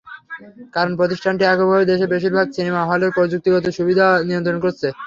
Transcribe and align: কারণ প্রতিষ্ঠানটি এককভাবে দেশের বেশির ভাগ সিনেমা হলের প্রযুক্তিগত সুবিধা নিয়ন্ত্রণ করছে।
কারণ 0.73 0.91
প্রতিষ্ঠানটি 0.99 1.43
এককভাবে 1.45 1.89
দেশের 1.91 2.11
বেশির 2.13 2.35
ভাগ 2.37 2.47
সিনেমা 2.57 2.81
হলের 2.89 3.15
প্রযুক্তিগত 3.17 3.65
সুবিধা 3.77 4.05
নিয়ন্ত্রণ 4.27 4.57
করছে। 4.65 4.87